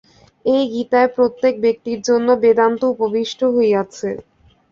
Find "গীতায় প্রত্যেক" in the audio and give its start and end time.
0.73-1.53